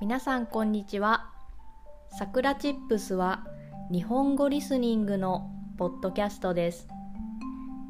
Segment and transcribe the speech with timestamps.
[0.00, 1.32] 皆さんこんにちは。
[2.16, 3.44] さくらチップスは
[3.90, 6.86] 日本語リスニングのポッドキャストです。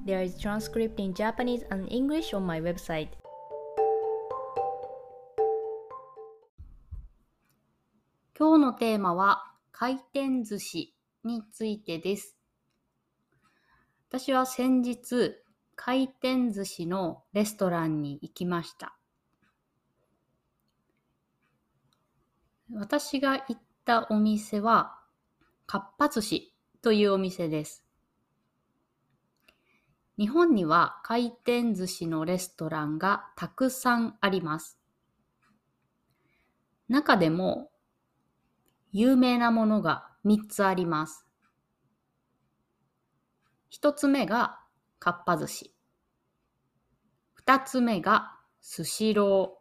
[0.07, 3.09] There is transcript in Japanese and English on my website.
[8.39, 10.95] 今日のテーマは回転寿司
[11.25, 12.39] についてです。
[14.09, 15.35] 私は先日
[15.77, 18.98] 回転寿司のレストランに行きました。
[22.75, 24.99] 私が行ったお店は、
[25.67, 27.85] かっぱ寿司というお店です。
[30.19, 34.79] 日本には回転寿司のレストランがたくさんあります。
[36.89, 37.71] 中でも
[38.93, 41.27] 有名なものが3つあります。
[43.71, 44.61] 1つ目が
[44.99, 45.75] かっぱ寿司。
[47.47, 49.58] 2つ目がスシロー。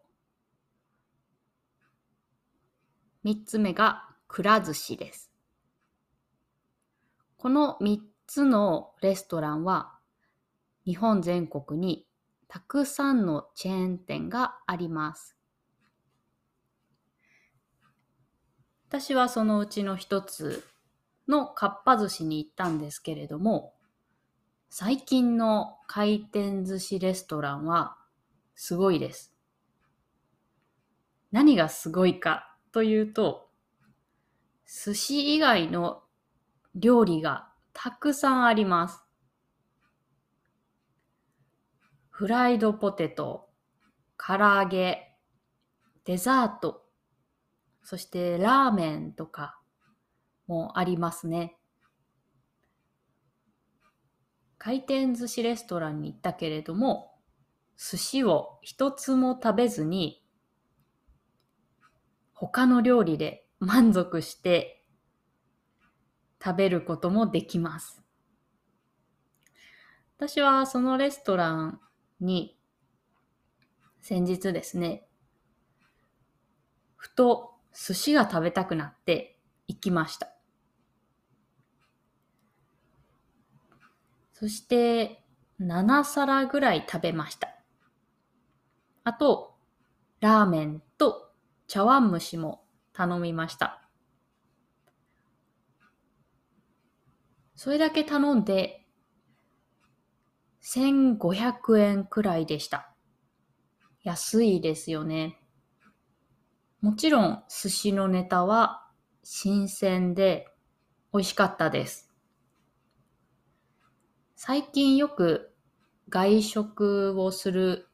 [3.27, 5.29] 三つ目がくら寿司です。
[7.35, 9.99] この三つのレストランは
[10.85, 12.07] 日本全国に
[12.48, 15.35] たくさんのチェーン店があります。
[18.87, 20.63] 私はそのうちの一つ
[21.27, 23.73] のかっぱ寿司に行ったんですけれども、
[24.70, 27.98] 最近の回転寿司レストランは
[28.55, 29.35] すごいです。
[31.33, 33.49] 何がすごいかというと、
[34.67, 36.03] 寿司以外の
[36.75, 39.03] 料理がたくさんあります。
[42.11, 43.49] フライドポテト、
[44.15, 45.15] 唐揚げ、
[46.05, 46.83] デザート、
[47.81, 49.59] そしてラーメンとか
[50.45, 51.57] もありますね。
[54.59, 57.17] 回転寿司レストランに行ったけれども、
[57.75, 60.26] 寿司を一つも食べずに
[62.40, 64.84] 他の料理で満足して
[66.44, 68.03] 食べることもできます。
[70.17, 71.79] 私はそのレストラン
[72.19, 72.59] に
[74.01, 75.07] 先日ですね、
[76.95, 80.29] ふと寿司が食べたくなって行きました。
[84.34, 85.23] そして
[85.59, 87.50] 7皿ぐらい食べました。
[89.03, 89.56] あと、
[90.19, 91.26] ラーメンと
[91.67, 92.63] 茶碗蒸しも
[92.94, 93.88] 頼みました。
[97.55, 98.85] それだけ頼んで、
[100.61, 102.94] 1500円くらいでした。
[104.03, 105.39] 安いですよね。
[106.81, 108.88] もちろん寿司のネタは
[109.23, 110.47] 新鮮で
[111.11, 112.11] 美味しかったです。
[114.35, 115.53] 最近よく
[116.09, 117.88] 外食をする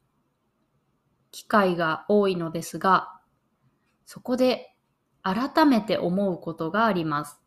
[1.31, 3.12] 機会が多いのですが、
[4.05, 4.75] そこで
[5.21, 7.39] 改めて思うことがあります。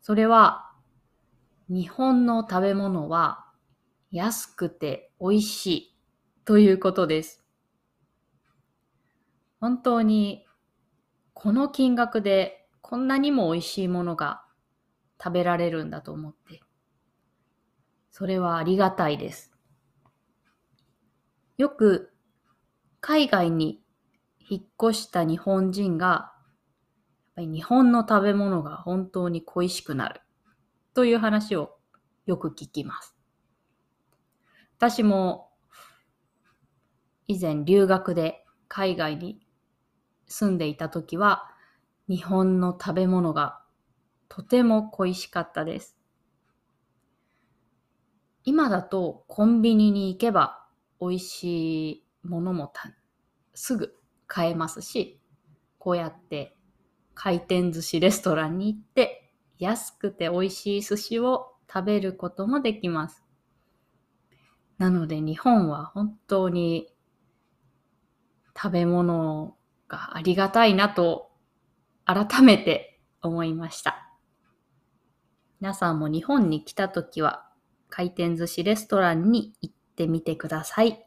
[0.00, 0.70] それは、
[1.68, 3.46] 日本の食べ物は
[4.10, 5.96] 安くて美味しい
[6.44, 7.44] ということです。
[9.60, 10.44] 本当に
[11.34, 14.44] この金額でこんなにも美味しいものが
[15.22, 16.60] 食べられるんだと思って、
[18.10, 19.52] それはありがたいです。
[21.58, 22.12] よく
[23.00, 23.81] 海外に
[24.52, 30.20] 引っ越した日本人が、やっぱり日本の食べ物が本当に恋しくなる
[30.92, 31.78] という話を
[32.26, 33.16] よく聞きます。
[34.76, 35.48] 私も
[37.28, 39.40] 以前留学で海外に
[40.26, 41.48] 住んでいた時は
[42.06, 43.62] 日本の食べ物が
[44.28, 45.96] とても恋しかったです。
[48.44, 50.66] 今だとコンビニに行けば
[51.00, 52.70] 美味しいものも
[53.54, 54.01] すぐ
[54.32, 55.20] 買えますし、
[55.78, 56.56] こうやって
[57.12, 63.22] 回転寿司レストランに行って安くて美味しい寿司を食べることもできます。
[64.78, 66.88] なので日本は本当に
[68.56, 69.54] 食べ物
[69.86, 71.30] がありがたいなと
[72.06, 74.16] 改めて思いました。
[75.60, 77.50] 皆さんも日本に来た時は
[77.90, 81.06] 回転寿司レストランに行ってみてください。